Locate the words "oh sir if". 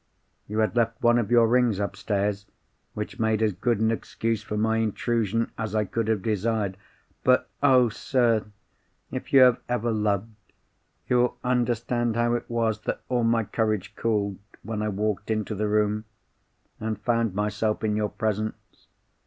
7.61-9.31